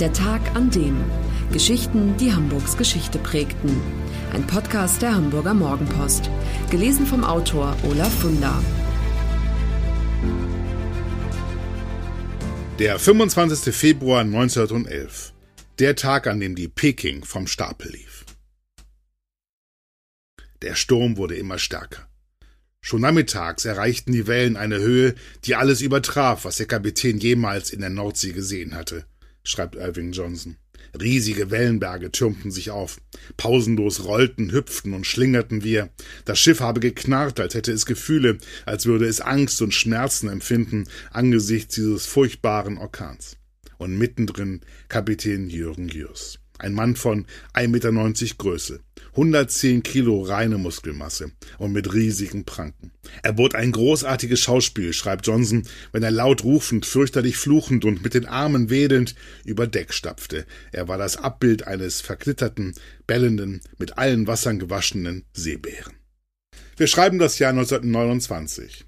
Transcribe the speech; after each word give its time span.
Der 0.00 0.12
Tag 0.12 0.54
an 0.54 0.70
dem. 0.70 0.96
Geschichten, 1.52 2.16
die 2.18 2.32
Hamburgs 2.32 2.76
Geschichte 2.76 3.18
prägten. 3.18 3.80
Ein 4.32 4.46
Podcast 4.46 5.02
der 5.02 5.12
Hamburger 5.12 5.54
Morgenpost. 5.54 6.30
Gelesen 6.70 7.04
vom 7.04 7.24
Autor 7.24 7.76
Olaf 7.82 8.12
Funder. 8.20 8.62
Der 12.78 13.00
25. 13.00 13.74
Februar 13.74 14.20
1911. 14.20 15.32
Der 15.80 15.96
Tag, 15.96 16.28
an 16.28 16.38
dem 16.38 16.54
die 16.54 16.68
Peking 16.68 17.24
vom 17.24 17.48
Stapel 17.48 17.90
lief. 17.90 18.24
Der 20.62 20.76
Sturm 20.76 21.16
wurde 21.16 21.34
immer 21.34 21.58
stärker. 21.58 22.08
Schon 22.80 23.00
nachmittags 23.00 23.64
erreichten 23.64 24.12
die 24.12 24.28
Wellen 24.28 24.56
eine 24.56 24.78
Höhe, 24.78 25.16
die 25.44 25.56
alles 25.56 25.80
übertraf, 25.80 26.44
was 26.44 26.58
der 26.58 26.66
Kapitän 26.66 27.18
jemals 27.18 27.70
in 27.70 27.80
der 27.80 27.90
Nordsee 27.90 28.30
gesehen 28.30 28.76
hatte, 28.76 29.04
schreibt 29.48 29.74
Irving 29.74 30.12
Johnson. 30.12 30.56
Riesige 30.98 31.50
Wellenberge 31.50 32.10
türmten 32.10 32.50
sich 32.50 32.70
auf. 32.70 33.00
Pausenlos 33.36 34.04
rollten, 34.04 34.52
hüpften 34.52 34.94
und 34.94 35.06
schlingerten 35.06 35.62
wir. 35.62 35.90
Das 36.24 36.38
Schiff 36.38 36.60
habe 36.60 36.80
geknarrt, 36.80 37.40
als 37.40 37.54
hätte 37.54 37.72
es 37.72 37.86
Gefühle, 37.86 38.38
als 38.64 38.86
würde 38.86 39.06
es 39.06 39.20
Angst 39.20 39.60
und 39.60 39.74
Schmerzen 39.74 40.28
empfinden 40.28 40.84
angesichts 41.10 41.74
dieses 41.74 42.06
furchtbaren 42.06 42.78
Orkans. 42.78 43.36
Und 43.76 43.96
mittendrin 43.96 44.60
Kapitän 44.88 45.50
Jürgen 45.50 45.88
Jürs. 45.88 46.40
Ein 46.58 46.74
Mann 46.74 46.96
von 46.96 47.26
1,90 47.54 47.68
Meter 47.68 48.34
Größe, 48.36 48.80
110 49.10 49.82
Kilo 49.82 50.22
reine 50.22 50.58
Muskelmasse 50.58 51.30
und 51.58 51.72
mit 51.72 51.92
riesigen 51.94 52.44
Pranken. 52.44 52.92
Er 53.22 53.32
bot 53.32 53.54
ein 53.54 53.72
großartiges 53.72 54.40
Schauspiel, 54.40 54.92
schreibt 54.92 55.26
Johnson, 55.26 55.62
wenn 55.92 56.02
er 56.02 56.10
laut 56.10 56.44
rufend, 56.44 56.84
fürchterlich 56.84 57.36
fluchend 57.36 57.84
und 57.84 58.02
mit 58.02 58.14
den 58.14 58.26
Armen 58.26 58.70
wedelnd 58.70 59.14
über 59.44 59.66
Deck 59.66 59.92
stapfte. 59.92 60.46
Er 60.72 60.88
war 60.88 60.98
das 60.98 61.16
Abbild 61.16 61.66
eines 61.66 62.00
verklitterten, 62.00 62.74
bellenden, 63.06 63.60
mit 63.78 63.98
allen 63.98 64.26
Wassern 64.26 64.58
gewaschenen 64.58 65.24
Seebären. 65.32 65.94
Wir 66.76 66.86
schreiben 66.86 67.18
das 67.18 67.38
Jahr 67.38 67.50
1929. 67.50 68.87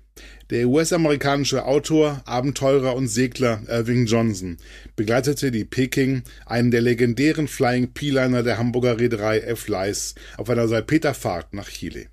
Der 0.51 0.67
US-amerikanische 0.67 1.65
Autor, 1.65 2.23
Abenteurer 2.25 2.97
und 2.97 3.07
Segler 3.07 3.63
Irving 3.69 4.07
Johnson 4.07 4.57
begleitete 4.97 5.53
die 5.53 5.65
Peking, 5.65 6.25
einen 6.45 6.73
der 6.73 6.81
legendären 6.81 7.47
Flying 7.47 7.93
P-Liner 7.93 8.43
der 8.43 8.59
Hamburger 8.59 8.99
Reederei 8.99 9.39
F. 9.39 9.69
Leis, 9.69 10.17
auf 10.39 10.51
einer 10.51 10.67
Salpeterfahrt 10.67 11.55
nach 11.55 11.69
Chile. 11.69 12.07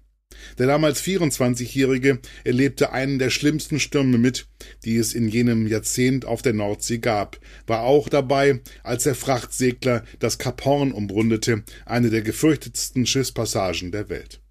Der 0.60 0.68
damals 0.68 1.02
24-Jährige 1.02 2.20
erlebte 2.44 2.92
einen 2.94 3.18
der 3.18 3.32
schlimmsten 3.32 3.80
Stürme 3.80 4.20
mit, 4.20 4.46
die 4.86 4.98
es 4.98 5.16
in 5.16 5.28
jenem 5.28 5.66
Jahrzehnt 5.66 6.26
auf 6.26 6.44
der 6.44 6.54
Nordsee 6.54 7.00
gab, 7.00 7.40
war 7.66 7.82
auch 7.82 8.08
dabei, 8.08 8.60
als 8.84 9.06
der 9.06 9.16
Frachtsegler 9.16 10.04
das 10.20 10.38
Kap 10.38 10.64
Horn 10.64 10.92
umrundete, 10.92 11.64
eine 11.88 12.12
der 12.12 12.22
gefürchtetsten 12.22 13.08
Schiffspassagen 13.08 13.92
der 13.92 14.10
Welt. 14.10 14.42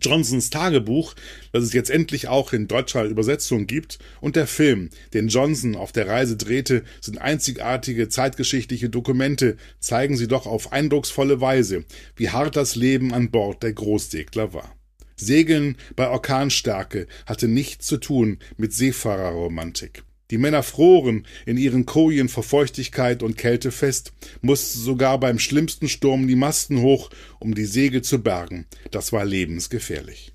Johnsons 0.00 0.50
Tagebuch, 0.50 1.14
das 1.52 1.64
es 1.64 1.72
jetzt 1.72 1.90
endlich 1.90 2.28
auch 2.28 2.52
in 2.52 2.68
deutscher 2.68 3.04
Übersetzung 3.04 3.66
gibt, 3.66 3.98
und 4.20 4.36
der 4.36 4.46
Film, 4.46 4.90
den 5.12 5.28
Johnson 5.28 5.76
auf 5.76 5.92
der 5.92 6.08
Reise 6.08 6.36
drehte, 6.36 6.84
sind 7.00 7.18
einzigartige 7.18 8.08
zeitgeschichtliche 8.08 8.90
Dokumente, 8.90 9.56
zeigen 9.80 10.16
sie 10.16 10.28
doch 10.28 10.46
auf 10.46 10.72
eindrucksvolle 10.72 11.40
Weise, 11.40 11.84
wie 12.16 12.30
hart 12.30 12.56
das 12.56 12.76
Leben 12.76 13.14
an 13.14 13.30
Bord 13.30 13.62
der 13.62 13.72
Großsegler 13.72 14.52
war. 14.52 14.74
Segeln 15.16 15.76
bei 15.94 16.08
Orkanstärke 16.08 17.06
hatte 17.26 17.48
nichts 17.48 17.86
zu 17.86 17.98
tun 17.98 18.38
mit 18.56 18.72
Seefahrerromantik. 18.72 20.02
Die 20.30 20.38
Männer 20.38 20.62
froren 20.62 21.26
in 21.44 21.56
ihren 21.56 21.86
Kojen 21.86 22.28
vor 22.28 22.42
Feuchtigkeit 22.42 23.22
und 23.22 23.36
Kälte 23.36 23.70
fest, 23.70 24.12
mussten 24.40 24.80
sogar 24.80 25.20
beim 25.20 25.38
schlimmsten 25.38 25.88
Sturm 25.88 26.26
die 26.26 26.36
Masten 26.36 26.80
hoch, 26.80 27.10
um 27.40 27.54
die 27.54 27.66
Segel 27.66 28.02
zu 28.02 28.22
bergen. 28.22 28.66
Das 28.90 29.12
war 29.12 29.24
lebensgefährlich. 29.24 30.32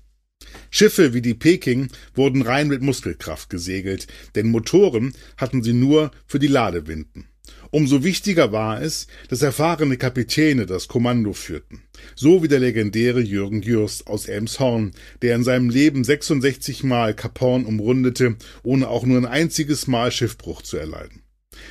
Schiffe 0.70 1.12
wie 1.12 1.22
die 1.22 1.34
Peking 1.34 1.88
wurden 2.14 2.42
rein 2.42 2.68
mit 2.68 2.82
Muskelkraft 2.82 3.50
gesegelt, 3.50 4.06
denn 4.34 4.50
Motoren 4.50 5.12
hatten 5.36 5.62
sie 5.62 5.72
nur 5.72 6.12
für 6.26 6.38
die 6.38 6.46
Ladewinden. 6.46 7.26
Umso 7.70 8.02
wichtiger 8.02 8.50
war 8.50 8.82
es, 8.82 9.06
dass 9.28 9.42
erfahrene 9.42 9.96
Kapitäne 9.96 10.66
das 10.66 10.88
Kommando 10.88 11.32
führten, 11.32 11.82
so 12.16 12.42
wie 12.42 12.48
der 12.48 12.58
legendäre 12.58 13.20
Jürgen 13.20 13.62
Jürst 13.62 14.08
aus 14.08 14.26
Elmshorn, 14.26 14.90
der 15.22 15.36
in 15.36 15.44
seinem 15.44 15.70
Leben 15.70 16.02
66 16.02 16.82
Mal 16.82 17.14
Kap 17.14 17.40
Horn 17.40 17.64
umrundete, 17.64 18.36
ohne 18.64 18.88
auch 18.88 19.04
nur 19.04 19.18
ein 19.18 19.26
einziges 19.26 19.86
Mal 19.86 20.10
Schiffbruch 20.10 20.62
zu 20.62 20.78
erleiden. 20.78 21.22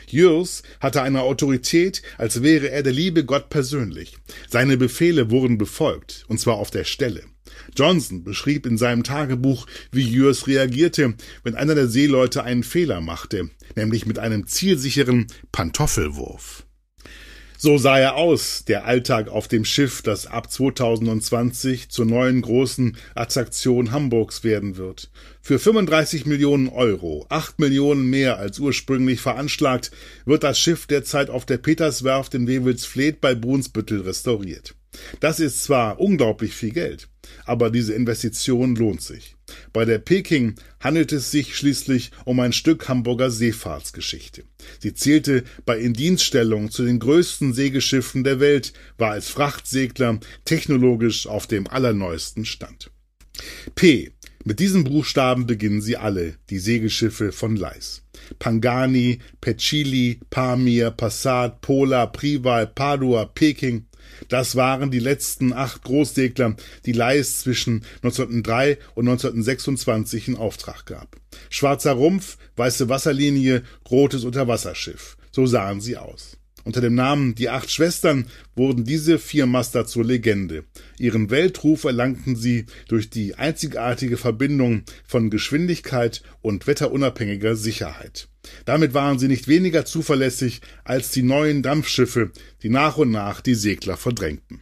Jürs 0.08 0.64
hatte 0.80 1.02
eine 1.02 1.22
Autorität, 1.22 2.02
als 2.18 2.42
wäre 2.44 2.70
er 2.70 2.84
der 2.84 2.94
liebe 2.94 3.26
Gott 3.26 3.50
persönlich. 3.50 4.18
Seine 4.48 4.78
Befehle 4.78 5.32
wurden 5.32 5.58
befolgt, 5.58 6.26
und 6.28 6.40
zwar 6.40 6.56
auf 6.56 6.72
der 6.72 6.84
Stelle. 6.84 7.24
Johnson 7.76 8.24
beschrieb 8.24 8.66
in 8.66 8.78
seinem 8.78 9.04
Tagebuch, 9.04 9.68
wie 9.92 10.08
Jürs 10.08 10.48
reagierte, 10.48 11.16
wenn 11.44 11.56
einer 11.56 11.76
der 11.76 11.88
Seeleute 11.88 12.44
einen 12.44 12.64
Fehler 12.64 13.02
machte, 13.02 13.50
nämlich 13.76 14.06
mit 14.06 14.20
einem 14.20 14.48
zielsicheren 14.48 15.28
Pantoffelwurf. 15.52 16.66
So 17.62 17.78
sah 17.78 18.00
er 18.00 18.16
aus, 18.16 18.64
der 18.64 18.86
Alltag 18.86 19.28
auf 19.28 19.50
dem 19.50 19.66
Schiff, 19.66 20.02
das 20.02 20.28
ab 20.28 20.50
2020 20.50 21.90
zur 21.90 22.06
neuen 22.06 22.42
großen 22.42 22.96
Attraktion 23.16 23.92
Hamburgs 23.92 24.46
werden 24.46 24.78
wird. 24.78 25.12
Für 25.42 25.60
35 25.60 26.26
Millionen 26.26 26.70
Euro, 26.70 27.26
8 27.28 27.60
Millionen 27.60 28.10
mehr 28.10 28.38
als 28.38 28.60
ursprünglich 28.60 29.20
veranschlagt, 29.20 29.92
wird 30.24 30.46
das 30.46 30.58
Schiff 30.58 30.88
derzeit 30.88 31.30
auf 31.30 31.46
der 31.46 31.58
Peterswerft 31.58 32.34
in 32.34 32.48
Wewelsfleth 32.48 33.20
bei 33.20 33.36
Brunsbüttel 33.36 34.04
restauriert. 34.04 34.76
Das 35.20 35.42
ist 35.42 35.62
zwar 35.62 36.00
unglaublich 36.00 36.54
viel 36.54 36.72
Geld, 36.72 37.10
aber 37.50 37.72
diese 37.72 37.94
Investition 37.94 38.76
lohnt 38.76 39.02
sich. 39.02 39.36
Bei 39.74 39.84
der 39.84 39.98
Peking 39.98 40.54
handelt 40.80 41.12
es 41.12 41.32
sich 41.32 41.56
schließlich 41.56 42.12
um 42.26 42.40
ein 42.40 42.54
Stück 42.54 42.88
Hamburger 42.88 43.32
Seefahrtsgeschichte. 43.32 44.44
Sie 44.80 44.94
zählte 44.94 45.44
bei 45.66 45.80
Indienststellung 45.80 46.70
zu 46.70 46.86
den 46.86 47.00
größten 47.00 47.54
Segelschiffen 47.54 48.24
der 48.24 48.40
Welt, 48.40 48.74
war 49.00 49.12
als 49.12 49.30
Frachtsegler 49.30 50.20
technologisch 50.46 51.26
auf 51.26 51.48
dem 51.48 51.68
allerneuesten 51.68 52.46
Stand. 52.46 52.92
P. 53.74 54.12
Mit 54.46 54.60
diesen 54.60 54.86
Buchstaben 54.86 55.48
beginnen 55.48 55.82
sie 55.82 55.98
alle, 55.98 56.36
die 56.50 56.60
Segelschiffe 56.60 57.32
von 57.32 57.56
Leis. 57.56 58.04
Pangani, 58.38 59.20
Pecili, 59.42 60.20
Pamir, 60.30 60.92
Passat, 60.92 61.62
Pola, 61.62 62.06
Prival, 62.06 62.68
Padua, 62.68 63.26
Peking, 63.26 63.86
das 64.28 64.56
waren 64.56 64.92
die 64.92 65.00
letzten 65.00 65.54
acht 65.54 65.84
Großsegler, 65.84 66.56
die 66.86 66.92
Leis 66.92 67.42
zwischen 67.42 67.84
1903 68.04 68.78
und 68.96 69.08
1926 69.08 70.30
in 70.30 70.36
Auftrag 70.36 70.86
gab. 70.86 71.16
Schwarzer 71.50 71.94
Rumpf, 71.94 72.38
weiße 72.56 72.90
Wasserlinie, 72.90 73.64
rotes 73.90 74.24
Unterwasserschiff. 74.24 75.18
So 75.32 75.46
sahen 75.46 75.82
sie 75.82 75.98
aus. 75.98 76.39
Unter 76.64 76.82
dem 76.82 76.96
Namen 76.96 77.36
Die 77.36 77.50
Acht 77.50 77.72
Schwestern 77.72 78.28
wurden 78.56 78.84
diese 78.84 79.20
vier 79.20 79.46
Master 79.46 79.86
zur 79.86 80.06
Legende. 80.06 80.66
Ihren 80.98 81.30
Weltruf 81.30 81.84
erlangten 81.84 82.36
sie 82.36 82.66
durch 82.88 83.10
die 83.10 83.36
einzigartige 83.36 84.18
Verbindung 84.18 84.84
von 85.06 85.30
Geschwindigkeit 85.30 86.22
und 86.42 86.68
wetterunabhängiger 86.68 87.56
Sicherheit. 87.56 88.28
Damit 88.66 88.94
waren 88.94 89.20
sie 89.20 89.28
nicht 89.28 89.48
weniger 89.48 89.86
zuverlässig 89.86 90.62
als 90.84 91.12
die 91.12 91.24
neuen 91.24 91.64
Dampfschiffe, 91.64 92.32
die 92.64 92.70
nach 92.70 92.98
und 92.98 93.12
nach 93.12 93.42
die 93.42 93.56
Segler 93.56 93.98
verdrängten. 93.98 94.62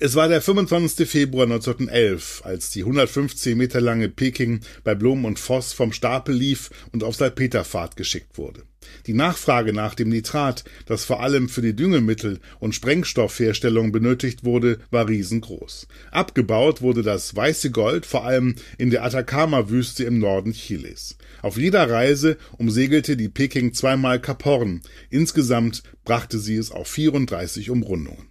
Es 0.00 0.14
war 0.14 0.28
der 0.28 0.40
25. 0.40 1.08
Februar 1.08 1.46
1911, 1.46 2.42
als 2.44 2.70
die 2.70 2.82
115 2.82 3.58
Meter 3.58 3.80
lange 3.80 4.08
Peking 4.08 4.60
bei 4.84 4.94
Blum 4.94 5.24
und 5.24 5.40
Voss 5.40 5.72
vom 5.72 5.92
Stapel 5.92 6.36
lief 6.36 6.70
und 6.92 7.02
auf 7.02 7.16
Salpeterfahrt 7.16 7.96
geschickt 7.96 8.38
wurde. 8.38 8.62
Die 9.06 9.14
Nachfrage 9.14 9.72
nach 9.72 9.94
dem 9.94 10.08
Nitrat, 10.08 10.64
das 10.86 11.04
vor 11.04 11.20
allem 11.22 11.48
für 11.48 11.62
die 11.62 11.74
Düngemittel- 11.74 12.40
und 12.58 12.74
Sprengstoffherstellung 12.74 13.90
benötigt 13.92 14.44
wurde, 14.44 14.78
war 14.90 15.08
riesengroß. 15.08 15.88
Abgebaut 16.10 16.82
wurde 16.82 17.02
das 17.02 17.34
weiße 17.34 17.70
Gold 17.70 18.06
vor 18.06 18.24
allem 18.24 18.54
in 18.76 18.90
der 18.90 19.04
Atacama-Wüste 19.04 20.04
im 20.04 20.18
Norden 20.18 20.52
Chiles. 20.52 21.16
Auf 21.42 21.58
jeder 21.58 21.90
Reise 21.90 22.36
umsegelte 22.56 23.16
die 23.16 23.28
Peking 23.28 23.72
zweimal 23.72 24.20
Kap 24.20 24.44
Horn. 24.44 24.82
Insgesamt 25.10 25.82
brachte 26.04 26.38
sie 26.38 26.56
es 26.56 26.70
auf 26.70 26.88
34 26.88 27.70
Umrundungen. 27.70 28.27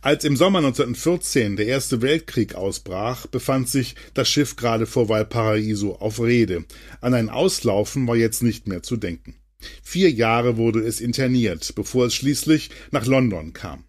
Als 0.00 0.24
im 0.24 0.36
Sommer 0.36 0.58
1914 0.58 1.56
der 1.56 1.66
Erste 1.66 2.02
Weltkrieg 2.02 2.54
ausbrach, 2.54 3.26
befand 3.26 3.68
sich 3.68 3.94
das 4.14 4.28
Schiff 4.28 4.56
gerade 4.56 4.86
vor 4.86 5.08
Valparaiso 5.08 5.96
auf 5.96 6.20
Rede. 6.20 6.64
An 7.00 7.14
ein 7.14 7.28
Auslaufen 7.28 8.06
war 8.06 8.16
jetzt 8.16 8.42
nicht 8.42 8.66
mehr 8.66 8.82
zu 8.82 8.96
denken. 8.96 9.36
Vier 9.82 10.10
Jahre 10.10 10.56
wurde 10.56 10.80
es 10.80 11.00
interniert, 11.00 11.74
bevor 11.74 12.06
es 12.06 12.14
schließlich 12.14 12.70
nach 12.90 13.06
London 13.06 13.52
kam. 13.52 13.84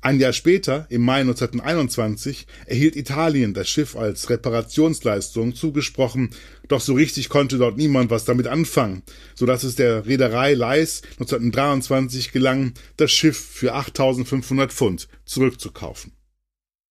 Ein 0.00 0.18
Jahr 0.18 0.32
später, 0.32 0.86
im 0.88 1.02
Mai 1.02 1.20
1921, 1.20 2.46
erhielt 2.66 2.96
Italien 2.96 3.54
das 3.54 3.68
Schiff 3.68 3.96
als 3.96 4.30
Reparationsleistung 4.30 5.54
zugesprochen, 5.54 6.30
doch 6.68 6.80
so 6.80 6.94
richtig 6.94 7.28
konnte 7.28 7.58
dort 7.58 7.76
niemand 7.76 8.10
was 8.10 8.24
damit 8.24 8.46
anfangen, 8.46 9.02
so 9.34 9.46
dass 9.46 9.64
es 9.64 9.74
der 9.74 10.06
Reederei 10.06 10.54
Leis 10.54 11.02
1923 11.18 12.32
gelang, 12.32 12.72
das 12.96 13.12
Schiff 13.12 13.38
für 13.38 13.74
8500 13.74 14.72
Pfund 14.72 15.08
zurückzukaufen. 15.24 16.12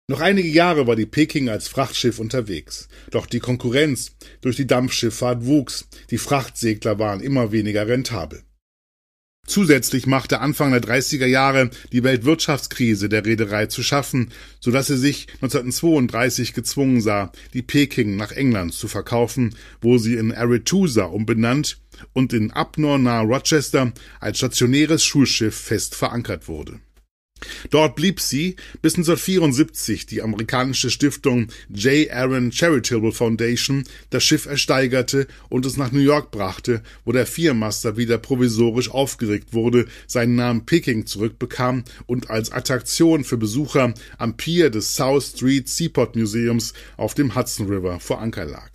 Noch 0.09 0.21
einige 0.21 0.49
Jahre 0.49 0.87
war 0.87 0.95
die 0.95 1.05
Peking 1.05 1.49
als 1.49 1.67
Frachtschiff 1.67 2.17
unterwegs, 2.17 2.87
doch 3.11 3.27
die 3.27 3.39
Konkurrenz 3.39 4.15
durch 4.41 4.55
die 4.55 4.65
Dampfschifffahrt 4.65 5.45
wuchs, 5.45 5.87
die 6.09 6.17
Frachtsegler 6.17 6.97
waren 6.97 7.21
immer 7.21 7.51
weniger 7.51 7.87
rentabel. 7.87 8.41
Zusätzlich 9.49 10.05
machte 10.05 10.41
Anfang 10.41 10.69
der 10.73 10.81
30er 10.83 11.25
Jahre 11.25 11.71
die 11.91 12.03
Weltwirtschaftskrise 12.03 13.09
der 13.09 13.25
Reederei 13.25 13.65
zu 13.65 13.81
schaffen, 13.81 14.29
so 14.59 14.69
dass 14.69 14.85
sie 14.85 14.97
sich 14.97 15.25
1932 15.41 16.53
gezwungen 16.53 17.01
sah, 17.01 17.31
die 17.55 17.63
Peking 17.63 18.15
nach 18.15 18.31
England 18.31 18.75
zu 18.75 18.87
verkaufen, 18.87 19.55
wo 19.81 19.97
sie 19.97 20.17
in 20.17 20.31
Arethusa 20.31 21.05
umbenannt 21.05 21.79
und 22.13 22.31
in 22.31 22.51
Abnor 22.51 22.99
nahe 22.99 23.25
Rochester 23.25 23.91
als 24.19 24.37
stationäres 24.37 25.03
Schulschiff 25.03 25.55
fest 25.55 25.95
verankert 25.95 26.47
wurde. 26.47 26.79
Dort 27.69 27.95
blieb 27.95 28.19
sie, 28.19 28.55
bis 28.81 28.95
1974 28.95 30.05
die 30.05 30.21
amerikanische 30.21 30.89
Stiftung 30.89 31.47
J. 31.69 32.09
Aaron 32.11 32.51
Charitable 32.51 33.11
Foundation 33.11 33.83
das 34.09 34.23
Schiff 34.23 34.45
ersteigerte 34.45 35.27
und 35.49 35.65
es 35.65 35.77
nach 35.77 35.91
New 35.91 35.99
York 35.99 36.31
brachte, 36.31 36.81
wo 37.05 37.11
der 37.11 37.25
Viermaster 37.25 37.97
wieder 37.97 38.17
provisorisch 38.17 38.89
aufgeregt 38.89 39.53
wurde, 39.53 39.85
seinen 40.07 40.35
Namen 40.35 40.65
Peking 40.65 41.05
zurückbekam 41.05 41.83
und 42.05 42.29
als 42.29 42.51
Attraktion 42.51 43.23
für 43.23 43.37
Besucher 43.37 43.93
am 44.17 44.37
Pier 44.37 44.69
des 44.69 44.95
South 44.95 45.33
Street 45.35 45.69
Seaport 45.69 46.15
Museums 46.15 46.73
auf 46.97 47.13
dem 47.13 47.35
Hudson 47.35 47.67
River 47.67 47.99
vor 47.99 48.19
Anker 48.19 48.45
lag. 48.45 48.69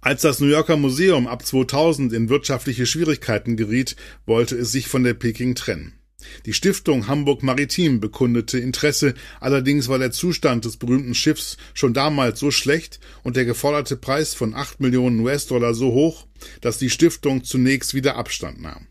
Als 0.00 0.22
das 0.22 0.38
New 0.38 0.46
Yorker 0.46 0.76
Museum 0.76 1.26
ab 1.26 1.44
2000 1.44 2.12
in 2.12 2.28
wirtschaftliche 2.28 2.86
Schwierigkeiten 2.86 3.56
geriet, 3.56 3.96
wollte 4.24 4.56
es 4.56 4.70
sich 4.70 4.86
von 4.86 5.02
der 5.02 5.14
Peking 5.14 5.56
trennen. 5.56 5.94
Die 6.44 6.52
Stiftung 6.52 7.06
Hamburg 7.08 7.42
Maritim 7.42 8.00
bekundete 8.00 8.58
Interesse, 8.58 9.14
allerdings 9.40 9.88
war 9.88 9.98
der 9.98 10.12
Zustand 10.12 10.64
des 10.64 10.76
berühmten 10.76 11.14
Schiffs 11.14 11.56
schon 11.74 11.94
damals 11.94 12.40
so 12.40 12.50
schlecht 12.50 13.00
und 13.22 13.36
der 13.36 13.44
geforderte 13.44 13.96
Preis 13.96 14.34
von 14.34 14.54
acht 14.54 14.80
Millionen 14.80 15.20
US-Dollar 15.20 15.74
so 15.74 15.92
hoch, 15.92 16.26
dass 16.60 16.78
die 16.78 16.90
Stiftung 16.90 17.44
zunächst 17.44 17.94
wieder 17.94 18.16
Abstand 18.16 18.60
nahm. 18.60 18.86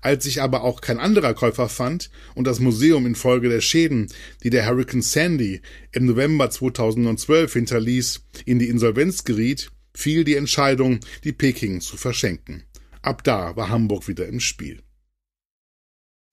Als 0.00 0.24
sich 0.24 0.42
aber 0.42 0.62
auch 0.62 0.80
kein 0.80 0.98
anderer 0.98 1.34
Käufer 1.34 1.68
fand 1.68 2.10
und 2.34 2.46
das 2.46 2.60
Museum 2.60 3.06
infolge 3.06 3.48
der 3.48 3.60
Schäden, 3.60 4.08
die 4.42 4.50
der 4.50 4.66
Hurricane 4.66 5.02
Sandy 5.02 5.62
im 5.92 6.06
November 6.06 6.50
2012 6.50 7.52
hinterließ, 7.52 8.22
in 8.44 8.58
die 8.58 8.68
Insolvenz 8.68 9.24
geriet, 9.24 9.70
fiel 9.94 10.24
die 10.24 10.36
Entscheidung, 10.36 11.00
die 11.24 11.32
Peking 11.32 11.80
zu 11.80 11.96
verschenken. 11.96 12.64
Ab 13.02 13.24
da 13.24 13.56
war 13.56 13.68
Hamburg 13.68 14.08
wieder 14.08 14.26
im 14.26 14.40
Spiel. 14.40 14.83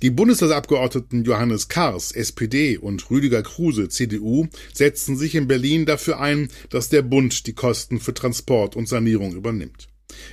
Die 0.02 0.10
Bundestagsabgeordneten 0.10 1.26
Johannes 1.26 1.68
Kars, 1.68 2.12
SPD 2.12 2.76
und 2.76 3.12
Rüdiger 3.12 3.44
Kruse, 3.44 3.88
CDU, 3.88 4.48
setzten 4.74 5.16
sich 5.16 5.36
in 5.36 5.48
Berlin 5.48 5.86
dafür 5.86 6.20
ein, 6.20 6.50
dass 6.72 6.90
der 6.90 7.04
Bund 7.04 7.46
die 7.46 7.54
Kosten 7.54 8.00
für 8.00 8.16
Transport 8.16 8.76
und 8.76 8.90
Sanierung 8.90 9.36
übernimmt. 9.36 9.90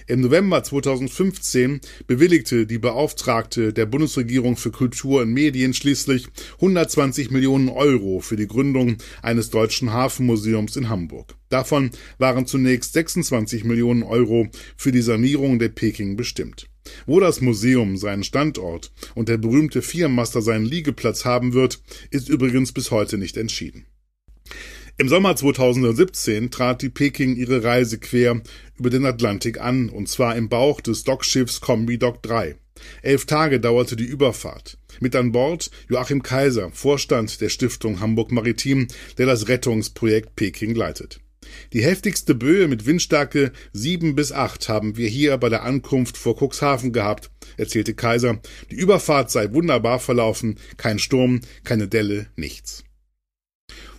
Im 0.07 0.23
November 0.23 0.63
2015 0.63 1.83
bewilligte 2.07 2.67
die 2.67 2.79
Beauftragte 2.79 3.75
der 3.75 3.85
Bundesregierung 3.85 4.57
für 4.57 4.71
Kultur 4.71 5.21
und 5.21 5.35
Medien 5.35 5.75
schließlich 5.75 6.29
120 6.55 7.31
Millionen 7.31 7.69
Euro 7.69 8.21
für 8.21 8.37
die 8.37 8.49
Gründung 8.49 8.97
eines 9.21 9.51
deutschen 9.51 9.93
Hafenmuseums 9.93 10.77
in 10.77 10.89
Hamburg. 10.89 11.35
Davon 11.51 11.91
waren 12.17 12.47
zunächst 12.47 12.95
26 12.95 13.65
Millionen 13.65 14.03
Euro 14.03 14.49
für 14.79 14.93
die 14.93 15.03
Sanierung 15.03 15.59
der 15.59 15.69
Peking 15.69 16.17
bestimmt. 16.17 16.69
Wo 17.07 17.21
das 17.21 17.41
Museum 17.41 17.97
seinen 17.97 18.25
Standort 18.25 18.93
und 19.15 19.29
der 19.29 19.39
berühmte 19.39 19.83
Viermaster 19.83 20.43
seinen 20.43 20.65
Liegeplatz 20.65 21.25
haben 21.25 21.53
wird, 21.53 21.81
ist 22.11 22.29
übrigens 22.29 22.73
bis 22.73 22.91
heute 22.91 23.19
nicht 23.19 23.37
entschieden. 23.37 23.87
Im 25.01 25.09
Sommer 25.09 25.37
2017 25.37 26.51
trat 26.51 26.83
die 26.83 26.89
Peking 26.89 27.37
ihre 27.37 27.63
Reise 27.63 27.99
quer 27.99 28.43
über 28.77 28.91
den 28.91 29.07
Atlantik 29.07 29.61
an, 29.61 29.91
und 29.91 30.09
zwar 30.09 30.35
im 30.35 30.49
Bauch 30.49 30.81
des 30.81 31.05
Dockschiffs 31.05 31.61
Kombi 31.61 31.99
Dock 31.99 32.21
3. 32.23 32.57
Elf 33.03 33.25
Tage 33.27 33.61
dauerte 33.61 33.95
die 33.95 34.05
Überfahrt. 34.05 34.79
Mit 35.01 35.15
an 35.15 35.31
Bord 35.33 35.71
Joachim 35.89 36.23
Kaiser, 36.23 36.71
Vorstand 36.73 37.41
der 37.41 37.49
Stiftung 37.49 38.01
Hamburg 38.01 38.33
Maritim, 38.33 38.89
der 39.19 39.27
das 39.27 39.47
Rettungsprojekt 39.49 40.35
Peking 40.35 40.75
leitet. 40.75 41.21
Die 41.73 41.83
heftigste 41.83 42.35
Böe 42.35 42.69
mit 42.69 42.87
Windstärke 42.87 43.53
sieben 43.73 44.15
bis 44.15 44.33
acht 44.33 44.69
haben 44.69 44.97
wir 44.97 45.09
hier 45.09 45.37
bei 45.37 45.49
der 45.49 45.63
Ankunft 45.65 46.17
vor 46.17 46.37
Cuxhaven 46.37 46.93
gehabt, 46.93 47.31
erzählte 47.57 47.95
Kaiser. 47.95 48.41
Die 48.71 48.77
Überfahrt 48.77 49.31
sei 49.31 49.53
wunderbar 49.53 49.99
verlaufen, 50.01 50.59
kein 50.77 50.99
Sturm, 50.99 51.41
keine 51.65 51.89
Delle, 51.89 52.27
nichts. 52.37 52.85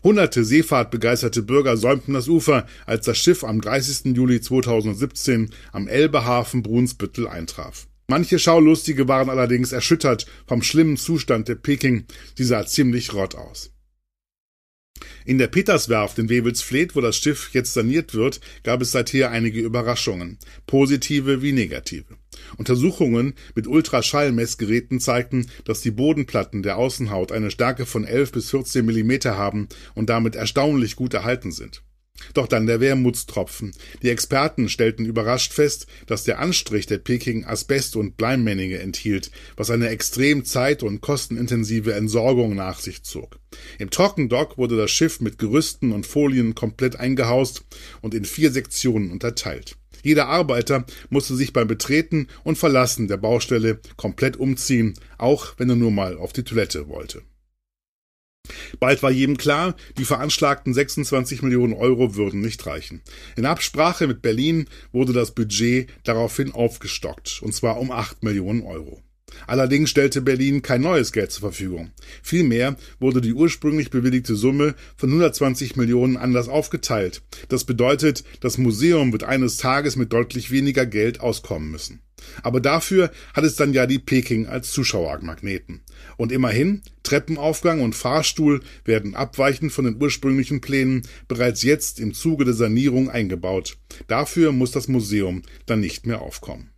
Hunderte 0.04 0.46
seefahrtbegeisterte 0.46 1.44
Bürger 1.44 1.78
säumten 1.78 2.14
das 2.14 2.28
Ufer, 2.28 2.66
als 2.86 3.06
das 3.06 3.18
Schiff 3.18 3.44
am 3.44 3.62
30. 3.62 4.16
Juli 4.16 4.42
2017 4.42 5.50
am 5.72 5.88
Elbehafen 5.88 6.64
Brunsbüttel 6.64 7.28
eintraf. 7.28 7.88
Manche 8.08 8.40
Schaulustige 8.40 9.08
waren 9.08 9.30
allerdings 9.30 9.72
erschüttert 9.72 10.26
vom 10.48 10.64
schlimmen 10.64 10.98
Zustand 10.98 11.48
der 11.48 11.56
Peking, 11.56 12.06
die 12.38 12.44
sah 12.44 12.66
ziemlich 12.66 13.14
rott 13.14 13.36
aus. 13.36 13.72
In 15.26 15.38
der 15.38 15.48
Peterswerft 15.48 16.20
in 16.20 16.30
Wewelsfleth, 16.30 16.96
wo 16.96 17.02
das 17.02 17.18
Schiff 17.18 17.50
jetzt 17.54 17.74
saniert 17.74 18.14
wird, 18.14 18.40
gab 18.64 18.82
es 18.82 18.92
seither 18.92 19.32
einige 19.32 19.62
Überraschungen, 19.62 20.38
positive 20.68 21.42
wie 21.42 21.52
negative. 21.52 22.18
Untersuchungen 22.58 23.34
mit 23.56 23.68
Ultraschallmessgeräten 23.68 25.00
zeigten, 25.00 25.48
dass 25.66 25.82
die 25.82 25.92
Bodenplatten 25.92 26.64
der 26.64 26.78
Außenhaut 26.78 27.32
eine 27.32 27.52
Stärke 27.52 27.86
von 27.86 28.06
11 28.06 28.32
bis 28.32 28.50
14 28.52 28.86
Millimeter 28.86 29.38
haben 29.38 29.68
und 29.96 30.10
damit 30.10 30.36
erstaunlich 30.36 30.96
gut 30.96 31.14
erhalten 31.14 31.52
sind. 31.52 31.84
Doch 32.34 32.48
dann 32.48 32.68
der 32.68 32.80
Wermutstropfen. 32.80 33.74
Die 34.02 34.10
Experten 34.10 34.70
stellten 34.70 35.06
überrascht 35.06 35.54
fest, 35.54 35.88
dass 36.08 36.24
der 36.24 36.40
Anstrich 36.40 36.86
der 36.86 36.98
Peking 36.98 37.46
Asbest- 37.46 37.96
und 37.96 38.18
Bleimmänninge 38.18 38.80
enthielt, 38.80 39.32
was 39.56 39.70
eine 39.70 39.90
extrem 39.90 40.46
zeit- 40.46 40.84
und 40.84 41.02
kostenintensive 41.02 41.94
Entsorgung 41.94 42.56
nach 42.56 42.80
sich 42.80 43.04
zog. 43.04 43.40
Im 43.78 43.90
Trockendock 43.90 44.58
wurde 44.58 44.78
das 44.78 44.92
Schiff 44.92 45.22
mit 45.22 45.38
Gerüsten 45.38 45.92
und 45.92 46.06
Folien 46.06 46.56
komplett 46.56 46.96
eingehaust 46.98 47.64
und 48.02 48.14
in 48.14 48.26
vier 48.26 48.52
Sektionen 48.52 49.12
unterteilt. 49.12 49.76
Jeder 50.04 50.28
Arbeiter 50.28 50.86
musste 51.10 51.36
sich 51.36 51.52
beim 51.54 51.68
Betreten 51.68 52.28
und 52.44 52.58
Verlassen 52.58 53.08
der 53.08 53.18
Baustelle 53.18 53.80
komplett 53.98 54.38
umziehen, 54.38 54.94
auch 55.18 55.54
wenn 55.58 55.70
er 55.70 55.76
nur 55.76 55.92
mal 55.92 56.18
auf 56.18 56.34
die 56.34 56.44
Toilette 56.44 56.88
wollte. 56.88 57.22
Bald 58.80 59.04
war 59.04 59.12
jedem 59.12 59.38
klar, 59.38 59.76
die 59.98 60.06
veranschlagten 60.06 60.74
26 60.74 61.42
Millionen 61.42 61.74
Euro 61.74 62.16
würden 62.16 62.42
nicht 62.42 62.66
reichen. 62.66 63.02
In 63.36 63.46
Absprache 63.46 64.08
mit 64.08 64.22
Berlin 64.22 64.68
wurde 64.92 65.14
das 65.14 65.32
Budget 65.32 65.90
daraufhin 66.04 66.52
aufgestockt, 66.52 67.42
und 67.42 67.54
zwar 67.54 67.80
um 67.80 67.92
8 67.92 68.24
Millionen 68.24 68.64
Euro. 68.64 69.02
Allerdings 69.46 69.92
stellte 69.92 70.22
Berlin 70.22 70.64
kein 70.64 70.82
neues 70.82 71.12
Geld 71.12 71.32
zur 71.32 71.42
Verfügung. 71.42 71.92
Vielmehr 72.24 72.78
wurde 73.00 73.22
die 73.22 73.34
ursprünglich 73.34 73.92
bewilligte 73.92 74.36
Summe 74.36 74.76
von 74.98 75.10
120 75.10 75.76
Millionen 75.76 76.18
anders 76.18 76.50
aufgeteilt. 76.50 77.22
Das 77.48 77.64
bedeutet, 77.64 78.24
das 78.40 78.58
Museum 78.58 79.12
wird 79.12 79.24
eines 79.24 79.58
Tages 79.58 79.96
mit 79.98 80.14
deutlich 80.14 80.50
weniger 80.50 80.88
Geld 80.88 81.20
auskommen 81.20 81.70
müssen. 81.70 82.02
Aber 82.44 82.60
dafür 82.60 83.12
hat 83.34 83.44
es 83.44 83.56
dann 83.56 83.74
ja 83.74 83.86
die 83.86 84.00
Peking 84.00 84.48
als 84.48 84.72
Zuschauermagneten. 84.72 85.82
Und 86.18 86.32
immerhin, 86.32 86.82
Treppenaufgang 87.04 87.82
und 87.82 87.96
Fahrstuhl 87.96 88.62
werden 88.86 89.16
abweichend 89.16 89.72
von 89.72 89.86
den 89.86 90.02
ursprünglichen 90.02 90.62
Plänen 90.62 91.04
bereits 91.28 91.64
jetzt 91.64 92.00
im 92.00 92.14
Zuge 92.14 92.46
der 92.46 92.54
Sanierung 92.54 93.10
eingebaut. 93.10 93.78
Dafür 94.08 94.52
muss 94.52 94.72
das 94.72 94.88
Museum 94.88 95.44
dann 95.66 95.80
nicht 95.80 96.06
mehr 96.06 96.22
aufkommen. 96.22 96.70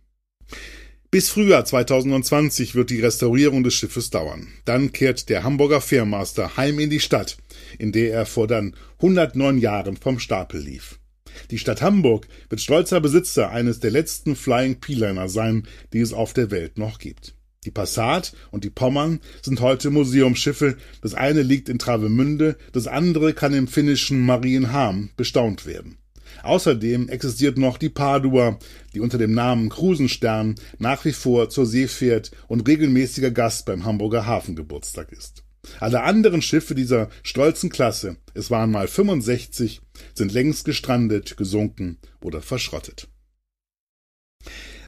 Bis 1.10 1.28
Frühjahr 1.28 1.66
2020 1.66 2.74
wird 2.74 2.88
die 2.88 3.00
Restaurierung 3.00 3.62
des 3.62 3.74
Schiffes 3.74 4.08
dauern. 4.08 4.48
Dann 4.64 4.92
kehrt 4.92 5.28
der 5.28 5.42
Hamburger 5.42 5.82
Fährmaster 5.82 6.56
heim 6.56 6.78
in 6.78 6.88
die 6.88 7.00
Stadt, 7.00 7.36
in 7.78 7.92
der 7.92 8.14
er 8.14 8.24
vor 8.24 8.46
dann 8.46 8.74
109 8.96 9.58
Jahren 9.58 9.98
vom 9.98 10.18
Stapel 10.18 10.62
lief. 10.62 10.98
Die 11.50 11.58
Stadt 11.58 11.82
Hamburg 11.82 12.26
wird 12.48 12.60
stolzer 12.60 13.00
Besitzer 13.00 13.50
eines 13.50 13.80
der 13.80 13.90
letzten 13.90 14.36
Flying 14.36 14.80
P-Liner 14.80 15.28
sein, 15.28 15.66
die 15.92 16.00
es 16.00 16.12
auf 16.12 16.32
der 16.32 16.50
Welt 16.50 16.78
noch 16.78 16.98
gibt. 16.98 17.34
Die 17.64 17.70
Passat 17.70 18.32
und 18.50 18.64
die 18.64 18.70
Pommern 18.70 19.20
sind 19.40 19.60
heute 19.60 19.90
Museumsschiffe. 19.90 20.76
Das 21.00 21.14
eine 21.14 21.42
liegt 21.42 21.68
in 21.68 21.78
Travemünde, 21.78 22.56
das 22.72 22.88
andere 22.88 23.34
kann 23.34 23.54
im 23.54 23.68
finnischen 23.68 24.20
Marienham 24.20 25.10
bestaunt 25.16 25.64
werden. 25.64 25.98
Außerdem 26.42 27.08
existiert 27.08 27.58
noch 27.58 27.78
die 27.78 27.88
Padua, 27.88 28.58
die 28.94 29.00
unter 29.00 29.18
dem 29.18 29.32
Namen 29.32 29.68
Krusenstern 29.68 30.56
nach 30.78 31.04
wie 31.04 31.12
vor 31.12 31.50
zur 31.50 31.66
See 31.66 31.86
fährt 31.86 32.32
und 32.48 32.66
regelmäßiger 32.66 33.30
Gast 33.30 33.66
beim 33.66 33.84
Hamburger 33.84 34.26
Hafengeburtstag 34.26 35.12
ist. 35.12 35.44
Alle 35.78 36.02
anderen 36.02 36.42
Schiffe 36.42 36.74
dieser 36.74 37.08
stolzen 37.22 37.70
Klasse, 37.70 38.16
es 38.34 38.50
waren 38.50 38.70
mal 38.70 38.88
65, 38.88 39.80
sind 40.14 40.32
längst 40.32 40.64
gestrandet, 40.64 41.36
gesunken 41.36 41.98
oder 42.20 42.42
verschrottet. 42.42 43.08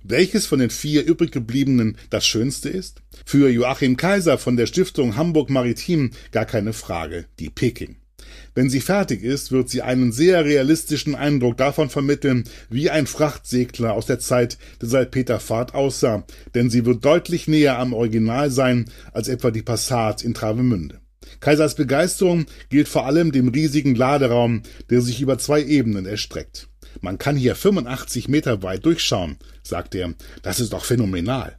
Welches 0.02 0.46
von 0.46 0.58
den 0.58 0.70
vier 0.70 1.04
übrig 1.04 1.32
gebliebenen 1.32 1.96
das 2.10 2.26
schönste 2.26 2.68
ist? 2.68 3.02
Für 3.24 3.48
Joachim 3.48 3.96
Kaiser 3.96 4.36
von 4.36 4.56
der 4.56 4.66
Stiftung 4.66 5.16
Hamburg 5.16 5.48
Maritim 5.48 6.10
gar 6.30 6.44
keine 6.44 6.74
Frage, 6.74 7.26
die 7.38 7.48
Peking. 7.48 7.96
Wenn 8.54 8.70
sie 8.70 8.80
fertig 8.80 9.22
ist, 9.22 9.52
wird 9.52 9.68
sie 9.68 9.82
einen 9.82 10.12
sehr 10.12 10.44
realistischen 10.44 11.14
Eindruck 11.14 11.56
davon 11.56 11.90
vermitteln, 11.90 12.44
wie 12.70 12.90
ein 12.90 13.06
Frachtsegler 13.06 13.92
aus 13.92 14.06
der 14.06 14.18
Zeit 14.18 14.58
der 14.80 14.88
Salpeterfahrt 14.88 15.74
aussah, 15.74 16.24
denn 16.54 16.70
sie 16.70 16.84
wird 16.86 17.04
deutlich 17.04 17.48
näher 17.48 17.78
am 17.78 17.92
Original 17.92 18.50
sein 18.50 18.86
als 19.12 19.28
etwa 19.28 19.50
die 19.50 19.62
Passat 19.62 20.22
in 20.22 20.34
Travemünde. 20.34 21.00
Kaisers 21.40 21.74
Begeisterung 21.74 22.46
gilt 22.68 22.88
vor 22.88 23.06
allem 23.06 23.32
dem 23.32 23.48
riesigen 23.48 23.94
Laderaum, 23.94 24.62
der 24.90 25.00
sich 25.00 25.20
über 25.20 25.38
zwei 25.38 25.62
Ebenen 25.62 26.06
erstreckt. 26.06 26.68
Man 27.00 27.18
kann 27.18 27.36
hier 27.36 27.56
85 27.56 28.28
Meter 28.28 28.62
weit 28.62 28.84
durchschauen, 28.84 29.36
sagt 29.62 29.94
er. 29.94 30.14
Das 30.42 30.60
ist 30.60 30.72
doch 30.72 30.84
phänomenal. 30.84 31.58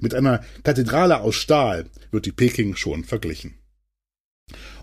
Mit 0.00 0.14
einer 0.14 0.42
Kathedrale 0.62 1.20
aus 1.20 1.34
Stahl 1.34 1.86
wird 2.10 2.26
die 2.26 2.32
Peking 2.32 2.76
schon 2.76 3.04
verglichen. 3.04 3.54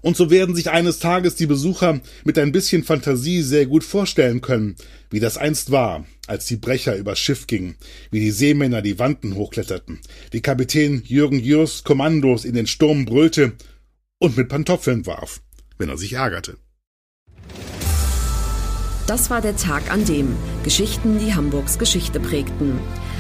Und 0.02 0.18
so 0.18 0.30
werden 0.30 0.54
sich 0.54 0.70
eines 0.70 1.00
Tages 1.00 1.36
die 1.36 1.46
Besucher 1.46 2.02
mit 2.26 2.38
ein 2.38 2.52
bisschen 2.52 2.84
Fantasie 2.84 3.42
sehr 3.42 3.66
gut 3.66 3.86
vorstellen 3.86 4.42
können, 4.42 4.76
wie 5.10 5.22
das 5.22 5.38
einst 5.38 5.72
war, 5.72 6.06
als 6.28 6.46
die 6.46 6.58
Brecher 6.58 6.98
übers 6.98 7.20
Schiff 7.20 7.48
gingen, 7.48 7.76
wie 8.12 8.20
die 8.20 8.32
Seemänner 8.32 8.82
die 8.82 9.00
Wanden 9.00 9.36
hochkletterten, 9.36 10.00
wie 10.32 10.42
Kapitän 10.42 11.02
Jürgen 11.06 11.40
Jürs 11.40 11.84
Kommandos 11.84 12.44
in 12.44 12.54
den 12.54 12.68
Sturm 12.68 13.06
brüllte 13.06 13.54
und 14.20 14.36
mit 14.36 14.50
Pantoffeln 14.50 15.06
warf, 15.06 15.42
wenn 15.78 15.90
er 15.90 15.98
sich 15.98 16.14
ärgerte. 16.14 16.58
Das 19.08 19.30
war 19.30 19.42
der 19.42 19.56
Tag 19.56 19.92
an 19.92 20.06
dem 20.06 20.36
Geschichten, 20.64 21.20
die 21.20 21.34
Hamburgs 21.34 21.78
Geschichte 21.78 22.20
prägten. 22.20 22.80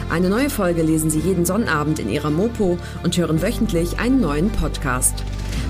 Eine 0.10 0.30
neue 0.30 0.50
Folge 0.50 0.82
lesen 0.82 1.10
Sie 1.10 1.20
jeden 1.20 1.46
Sonnabend 1.46 2.00
in 2.00 2.10
Ihrer 2.10 2.30
Mopo 2.30 2.78
und 3.04 3.18
hören 3.18 3.42
wöchentlich 3.42 4.00
einen 4.00 4.22
neuen 4.22 4.50
Podcast. 4.50 5.24